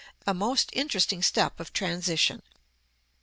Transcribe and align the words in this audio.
a 0.25 0.33
most 0.33 0.71
interesting 0.73 1.21
step 1.21 1.59
of 1.59 1.71
transition. 1.73 2.41